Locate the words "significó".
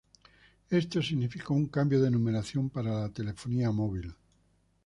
0.99-1.53